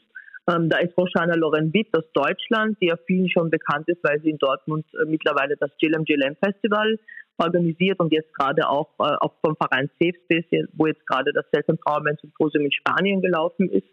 [0.50, 4.22] Ähm, da ist Roshana Loren Witt aus Deutschland, die ja vielen schon bekannt ist, weil
[4.22, 6.98] sie in Dortmund äh, mittlerweile das JLM JLM Festival
[7.38, 11.46] organisiert und jetzt gerade auch, äh, auch vom Verein Safe Space, wo jetzt gerade das
[11.54, 13.88] Self-Empowerment Symposium in Spanien gelaufen ist.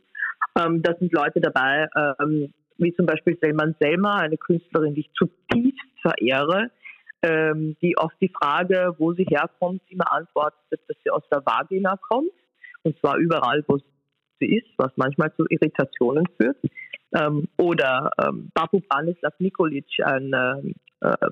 [0.59, 1.89] Ähm, da sind Leute dabei,
[2.21, 6.71] ähm, wie zum Beispiel Selman Selma, eine Künstlerin, die ich zutiefst verehre,
[7.25, 11.97] ähm, die auf die Frage, wo sie herkommt, immer antwortet, dass sie aus der Vagina
[12.09, 12.31] kommt.
[12.83, 13.79] Und zwar überall, wo
[14.41, 16.59] sie ist, was manchmal zu Irritationen führt.
[17.17, 20.73] Ähm, oder ähm, Babu Branislav Nikolic, ein äh,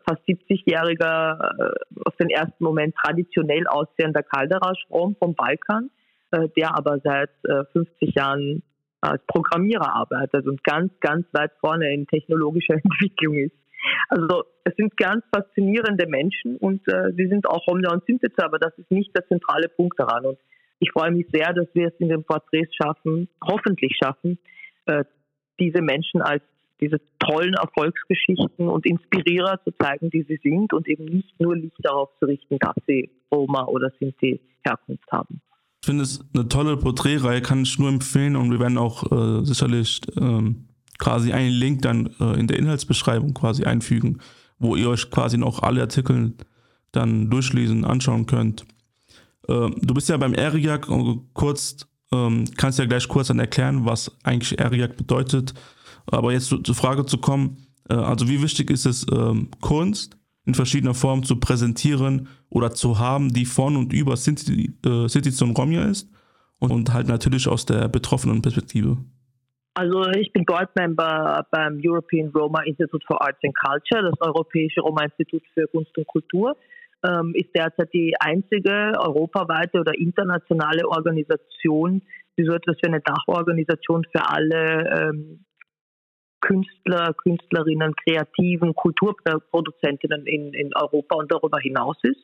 [0.07, 5.91] fast 70-jähriger, äh, auf den ersten Moment traditionell aussehender Caldera-Strom vom Balkan,
[6.31, 8.63] äh, der aber seit äh, 50 Jahren
[9.01, 13.57] als Programmierer arbeitet und ganz, ganz weit vorne in technologischer Entwicklung ist.
[14.09, 18.59] Also es sind ganz faszinierende Menschen und äh, sie sind auch Romja und Sintetzer, aber
[18.59, 20.25] das ist nicht der zentrale Punkt daran.
[20.27, 20.39] Und
[20.79, 24.39] ich freue mich sehr, dass wir es in den Porträts schaffen, hoffentlich schaffen,
[24.87, 25.05] äh,
[25.59, 26.43] diese Menschen als
[26.81, 31.79] diese tollen Erfolgsgeschichten und Inspirierer zu zeigen, die sie sind und eben nicht nur Licht
[31.79, 35.41] darauf zu richten, dass sie Roma oder Sinti Herkunft haben.
[35.83, 39.45] Ich finde es eine tolle Porträtreihe, kann ich nur empfehlen und wir werden auch äh,
[39.45, 40.69] sicherlich ähm,
[41.03, 44.21] quasi einen Link dann äh, in der Inhaltsbeschreibung quasi einfügen,
[44.61, 46.35] wo ihr euch quasi noch alle Artikel
[46.93, 48.65] dann durchlesen, anschauen könnt.
[49.49, 50.87] Äh, du bist ja beim ERIAC
[51.35, 55.55] kurz, ähm, kannst ja gleich kurz dann erklären, was eigentlich ERIAC bedeutet.
[56.07, 60.17] Aber jetzt zu, zur Frage zu kommen, äh, also wie wichtig ist es, ähm, Kunst
[60.45, 65.33] in verschiedener Form zu präsentieren oder zu haben, die von und über Sinti, äh, Sinti
[65.43, 66.09] und Romja ist
[66.61, 68.99] und halt natürlich aus der betroffenen Perspektive.
[69.75, 75.43] Also ich bin Board-Member beim European Roma Institute for Arts and Culture, das Europäische Roma-Institut
[75.55, 76.57] für Kunst und Kultur.
[77.05, 82.03] Ähm, ist derzeit die einzige europaweite oder internationale Organisation,
[82.39, 85.45] die so etwas wie eine Dachorganisation für alle ähm,
[86.43, 92.21] Künstler, Künstlerinnen, Kreativen, Kulturproduzentinnen in, in Europa und darüber hinaus ist.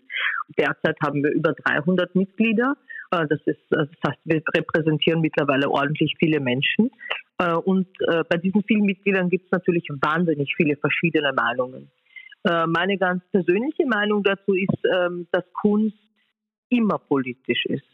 [0.59, 2.75] Derzeit haben wir über 300 Mitglieder.
[3.11, 6.91] Äh, das, ist, das heißt, wir repräsentieren mittlerweile ordentlich viele Menschen.
[7.39, 11.91] Äh, und äh, bei diesen vielen Mitgliedern gibt es natürlich wahnsinnig viele verschiedene Meinungen.
[12.45, 15.99] Meine ganz persönliche Meinung dazu ist, ähm, dass Kunst
[16.71, 17.85] immer politisch ist.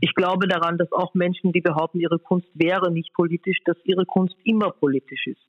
[0.00, 4.06] Ich glaube daran, dass auch Menschen, die behaupten, ihre Kunst wäre nicht politisch, dass ihre
[4.06, 5.40] Kunst immer politisch ist.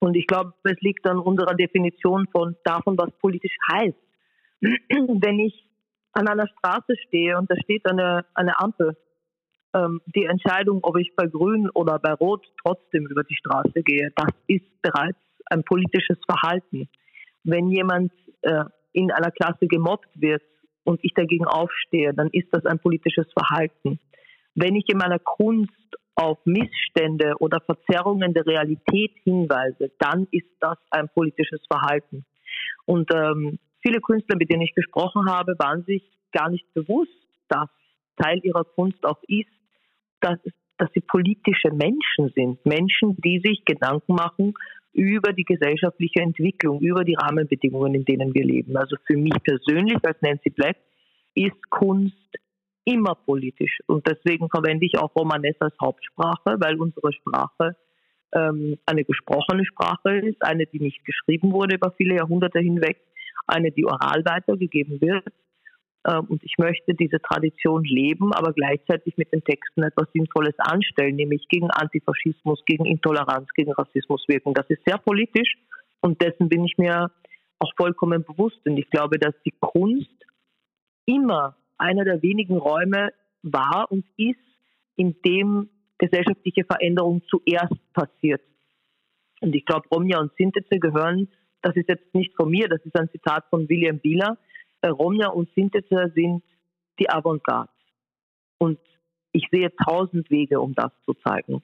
[0.00, 3.96] Und ich glaube, es liegt an unserer Definition von davon, was politisch heißt.
[4.60, 5.64] Wenn ich
[6.12, 8.96] an einer Straße stehe und da steht eine, eine Ampel,
[9.74, 14.12] ähm, die Entscheidung, ob ich bei Grün oder bei Rot trotzdem über die Straße gehe,
[14.16, 16.88] das ist bereits ein politisches Verhalten.
[17.44, 20.42] Wenn jemand äh, in einer Klasse gemobbt wird
[20.84, 23.98] und ich dagegen aufstehe, dann ist das ein politisches Verhalten.
[24.54, 25.70] Wenn ich in meiner Kunst
[26.14, 32.24] auf Missstände oder Verzerrungen der Realität hinweise, dann ist das ein politisches Verhalten.
[32.86, 36.02] Und ähm, viele Künstler, mit denen ich gesprochen habe, waren sich
[36.32, 37.12] gar nicht bewusst,
[37.48, 37.68] dass
[38.16, 39.50] Teil ihrer Kunst auch ist,
[40.20, 40.38] dass,
[40.78, 42.64] dass sie politische Menschen sind.
[42.64, 44.54] Menschen, die sich Gedanken machen
[44.92, 48.76] über die gesellschaftliche Entwicklung, über die Rahmenbedingungen, in denen wir leben.
[48.76, 50.76] Also für mich persönlich als Nancy Black
[51.34, 52.16] ist Kunst
[52.84, 53.78] immer politisch.
[53.86, 57.76] Und deswegen verwende ich auch Romanes als Hauptsprache, weil unsere Sprache
[58.32, 62.98] ähm, eine gesprochene Sprache ist, eine, die nicht geschrieben wurde über viele Jahrhunderte hinweg,
[63.46, 65.26] eine, die oral weitergegeben wird.
[66.06, 71.16] Ähm, und ich möchte diese Tradition leben, aber gleichzeitig mit den Texten etwas Sinnvolles anstellen,
[71.16, 74.54] nämlich gegen Antifaschismus, gegen Intoleranz, gegen Rassismus wirken.
[74.54, 75.56] Das ist sehr politisch
[76.00, 77.10] und dessen bin ich mir
[77.58, 78.60] auch vollkommen bewusst.
[78.64, 80.10] Und ich glaube, dass die Kunst
[81.06, 83.10] immer einer der wenigen Räume
[83.42, 84.38] war und ist,
[84.96, 88.40] in dem gesellschaftliche Veränderung zuerst passiert.
[89.40, 91.28] Und ich glaube, Romja und Sinteze gehören,
[91.62, 94.38] das ist jetzt nicht von mir, das ist ein Zitat von William Bieler,
[94.90, 96.42] Romja und Sinteze sind
[96.98, 97.70] die Avantgarde.
[98.58, 98.78] Und
[99.32, 101.62] ich sehe tausend Wege, um das zu zeigen.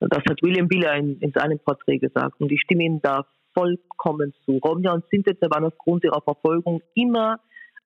[0.00, 2.40] Das hat William Bieler in, in seinem Porträt gesagt.
[2.40, 4.58] Und ich stimme Ihnen da vollkommen zu.
[4.58, 7.38] Romja und Sinteze waren aufgrund ihrer Verfolgung immer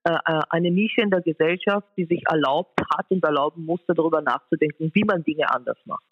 [0.05, 4.23] äh, äh, eine Nische in der Gesellschaft, die sich erlaubt hat und erlauben musste, darüber
[4.23, 6.05] nachzudenken, wie man Dinge anders macht.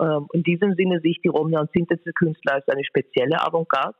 [0.00, 3.94] Ähm, in diesem Sinne sehe ich die Romja und Sinti-Künstler als eine spezielle Avantgarde.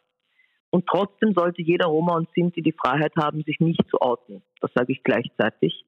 [0.73, 4.43] Und trotzdem sollte jeder Roma und Sinti die Freiheit haben, sich nicht zu outen.
[4.61, 5.85] Das sage ich gleichzeitig.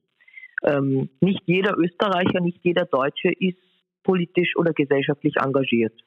[0.63, 3.57] Ähm, nicht jeder Österreicher, nicht jeder Deutsche ist
[4.03, 5.99] politisch oder gesellschaftlich engagiert.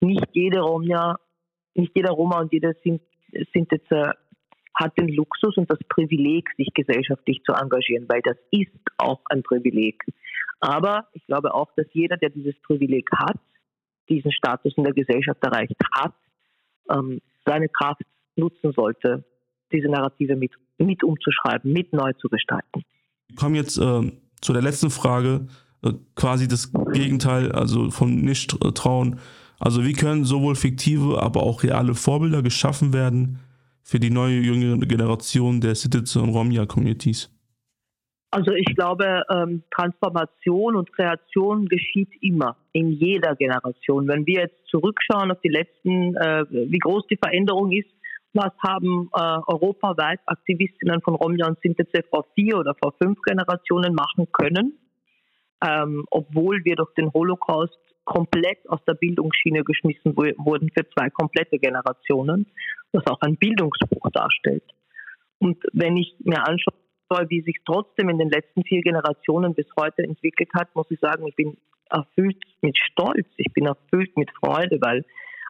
[0.00, 1.20] Nicht jede Romja,
[1.74, 3.80] nicht jeder Roma und jeder Sinti
[4.74, 9.44] hat den Luxus und das Privileg, sich gesellschaftlich zu engagieren, weil das ist auch ein
[9.44, 10.02] Privileg.
[10.58, 13.38] Aber ich glaube auch, dass jeder, der dieses Privileg hat,
[14.08, 16.14] diesen Status in der Gesellschaft erreicht hat,
[16.90, 18.02] ähm, seine Kraft
[18.36, 19.24] nutzen sollte,
[19.72, 22.82] diese Narrative mit, mit umzuschreiben, mit neu zu gestalten.
[23.28, 25.46] Wir kommen jetzt äh, zu der letzten Frage,
[25.82, 29.18] äh, quasi das Gegenteil, also von Nicht-Trauen.
[29.58, 33.38] Also wie können sowohl fiktive, aber auch reale Vorbilder geschaffen werden,
[33.82, 37.30] für die neue jüngere Generation der Citizen und Romja-Communities?
[38.34, 44.08] Also ich glaube, ähm, Transformation und Kreation geschieht immer in jeder Generation.
[44.08, 47.88] Wenn wir jetzt zurückschauen auf die letzten, äh, wie groß die Veränderung ist,
[48.32, 53.94] was haben äh, europaweit Aktivistinnen von Romja und Sintetze vor vier oder vor fünf Generationen
[53.94, 54.80] machen können,
[55.64, 61.60] ähm, obwohl wir durch den Holocaust komplett aus der Bildungsschiene geschmissen wurden für zwei komplette
[61.60, 62.46] Generationen,
[62.90, 64.64] was auch ein Bildungsbruch darstellt.
[65.38, 66.74] Und wenn ich mir anschaue,
[67.28, 71.26] wie sich trotzdem in den letzten vier Generationen bis heute entwickelt hat, muss ich sagen,
[71.26, 71.56] ich bin
[71.90, 75.04] erfüllt mit Stolz, ich bin erfüllt mit Freude, weil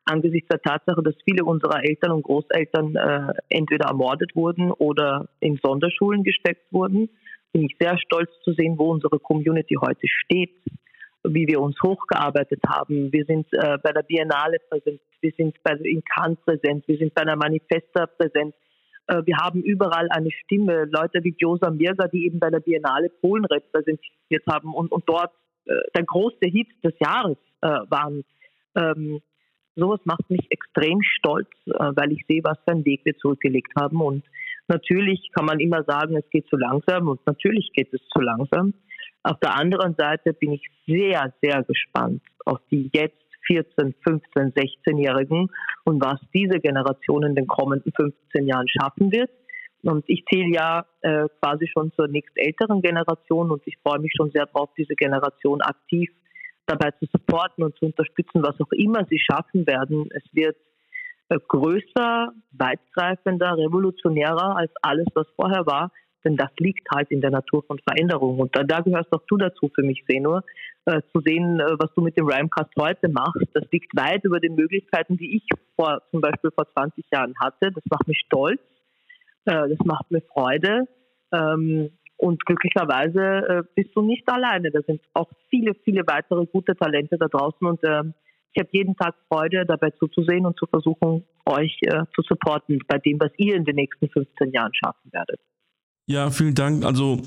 [0.04, 5.58] angesichts der Tatsache, dass viele unserer Eltern und Großeltern äh, entweder ermordet wurden oder in
[5.62, 7.08] Sonderschulen gesteckt wurden,
[7.52, 10.50] bin ich sehr stolz zu sehen, wo unsere Community heute steht
[11.24, 13.12] wie wir uns hochgearbeitet haben.
[13.12, 17.14] Wir sind äh, bei der Biennale präsent, wir sind bei, in Cannes präsent, wir sind
[17.14, 18.54] bei der Manifesta präsent.
[19.06, 20.84] Äh, wir haben überall eine Stimme.
[20.84, 25.32] Leute wie Josa Mirga, die eben bei der Biennale Polen repräsentiert haben und, und dort
[25.66, 28.24] äh, der große Hit des Jahres äh, waren.
[28.76, 29.20] Ähm,
[29.76, 34.00] sowas macht mich extrem stolz, weil ich sehe, was für einen Weg wir zurückgelegt haben.
[34.00, 34.24] Und
[34.68, 38.74] natürlich kann man immer sagen, es geht zu langsam und natürlich geht es zu langsam.
[39.24, 45.48] Auf der anderen Seite bin ich sehr, sehr gespannt auf die jetzt 14, 15, 16-Jährigen
[45.84, 49.30] und was diese Generation in den kommenden 15 Jahren schaffen wird.
[49.82, 54.30] Und ich zähle ja äh, quasi schon zur nächstälteren Generation und ich freue mich schon
[54.30, 56.10] sehr darauf, diese Generation aktiv
[56.66, 60.08] dabei zu supporten und zu unterstützen, was auch immer sie schaffen werden.
[60.14, 60.56] Es wird
[61.28, 65.90] äh, größer, weitgreifender, revolutionärer als alles, was vorher war.
[66.24, 68.40] Denn das liegt halt in der Natur von Veränderungen.
[68.40, 70.42] Und da, da gehörst auch du dazu für mich, Senor,
[70.86, 73.48] äh, zu sehen, äh, was du mit dem Rhymecast heute machst.
[73.52, 77.70] Das liegt weit über den Möglichkeiten, die ich vor, zum Beispiel vor 20 Jahren hatte.
[77.72, 78.60] Das macht mich stolz.
[79.44, 80.86] Äh, das macht mir Freude.
[81.32, 84.70] Ähm, und glücklicherweise äh, bist du nicht alleine.
[84.70, 87.66] Da sind auch viele, viele weitere gute Talente da draußen.
[87.66, 88.02] Und äh,
[88.52, 92.98] ich habe jeden Tag Freude, dabei zuzusehen und zu versuchen, euch äh, zu supporten bei
[92.98, 95.40] dem, was ihr in den nächsten 15 Jahren schaffen werdet.
[96.06, 96.84] Ja, vielen Dank.
[96.84, 97.22] Also,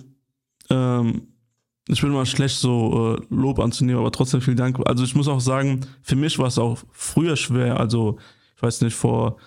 [0.69, 1.27] ähm,
[1.87, 4.79] ich bin mal schlecht, so äh, Lob anzunehmen, aber trotzdem vielen Dank.
[4.85, 7.79] Also, ich muss auch sagen, für mich war es auch früher schwer.
[7.79, 8.17] Also,
[8.55, 9.37] ich weiß nicht, vor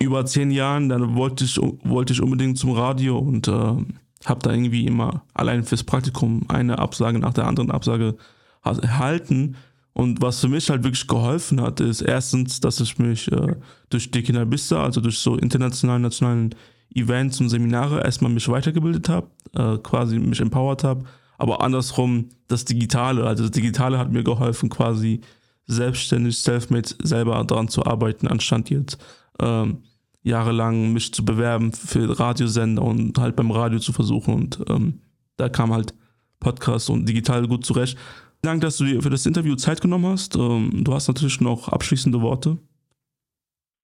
[0.00, 4.52] über zehn Jahren, dann wollte ich, wollte ich unbedingt zum Radio und äh, habe da
[4.52, 8.16] irgendwie immer allein fürs Praktikum eine Absage nach der anderen Absage
[8.62, 9.56] erhalten.
[9.92, 13.54] Und was für mich halt wirklich geholfen hat, ist erstens, dass ich mich äh,
[13.90, 16.54] durch die Kinderbisse, also durch so internationalen, nationalen
[16.94, 21.04] Events und Seminare erstmal mich weitergebildet habe, äh, quasi mich empowert habe,
[21.38, 25.20] aber andersrum das Digitale, also das Digitale hat mir geholfen, quasi
[25.66, 28.98] selbstständig, self-made selber daran zu arbeiten, anstatt jetzt
[29.40, 29.78] ähm,
[30.22, 35.00] jahrelang mich zu bewerben für Radiosender und halt beim Radio zu versuchen und ähm,
[35.36, 35.94] da kam halt
[36.40, 37.98] Podcast und digital gut zurecht.
[38.42, 40.36] Danke, dass du dir für das Interview Zeit genommen hast.
[40.36, 42.58] Ähm, du hast natürlich noch abschließende Worte.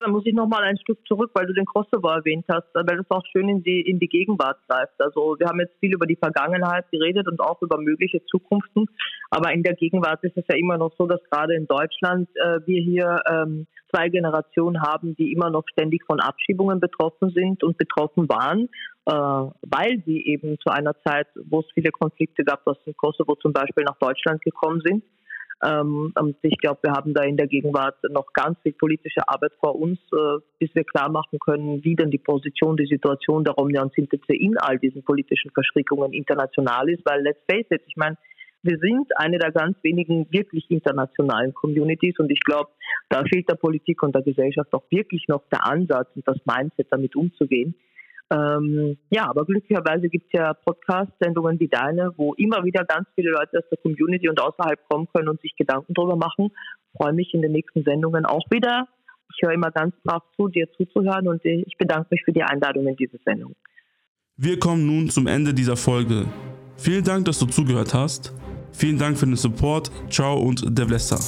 [0.00, 3.10] Da muss ich nochmal ein Stück zurück, weil du den Crossover erwähnt hast, weil das
[3.10, 4.94] auch schön in die, in die Gegenwart greift.
[4.98, 8.86] Also wir haben jetzt viel über die Vergangenheit geredet und auch über mögliche Zukunften,
[9.28, 12.60] aber in der Gegenwart ist es ja immer noch so, dass gerade in Deutschland äh,
[12.64, 17.76] wir hier ähm, zwei Generationen haben, die immer noch ständig von Abschiebungen betroffen sind und
[17.76, 18.70] betroffen waren,
[19.04, 23.34] äh, weil sie eben zu einer Zeit, wo es viele Konflikte gab, aus dem Kosovo
[23.34, 25.04] zum Beispiel nach Deutschland gekommen sind
[25.62, 29.78] und ich glaube, wir haben da in der Gegenwart noch ganz viel politische Arbeit vor
[29.78, 33.82] uns, äh, bis wir klar machen können, wie denn die Position, die Situation der Romja
[33.82, 37.04] und Sintetze in all diesen politischen Verstrickungen international ist.
[37.04, 38.16] Weil, let's face it, ich meine,
[38.62, 42.70] wir sind eine der ganz wenigen wirklich internationalen Communities und ich glaube,
[43.08, 46.86] da fehlt der Politik und der Gesellschaft auch wirklich noch der Ansatz und das Mindset,
[46.90, 47.74] damit umzugehen.
[48.32, 53.30] Ähm, ja, aber glücklicherweise gibt es ja Podcast-Sendungen wie deine, wo immer wieder ganz viele
[53.30, 56.50] Leute aus der Community und außerhalb kommen können und sich Gedanken darüber machen.
[56.96, 58.86] Freue mich in den nächsten Sendungen auch wieder.
[59.34, 62.86] Ich höre immer ganz brav zu, dir zuzuhören und ich bedanke mich für die Einladung
[62.86, 63.54] in diese Sendung.
[64.36, 66.26] Wir kommen nun zum Ende dieser Folge.
[66.76, 68.32] Vielen Dank, dass du zugehört hast.
[68.72, 69.90] Vielen Dank für den Support.
[70.08, 71.18] Ciao und Devlessa.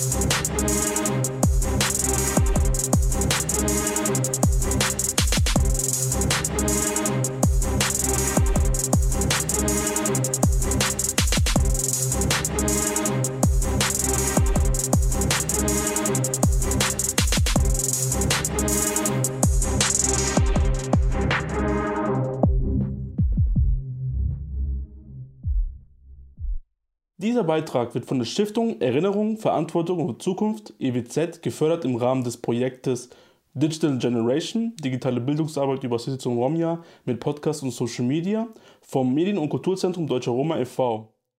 [27.43, 32.37] Dieser Beitrag wird von der Stiftung Erinnerung, Verantwortung und Zukunft EWZ gefördert im Rahmen des
[32.37, 33.11] Projektes
[33.53, 38.47] Digital Generation, digitale Bildungsarbeit über Sitzung Romja mit Podcast und Social Media
[38.81, 41.12] vom Medien- und Kulturzentrum Deutscher Roma e.V.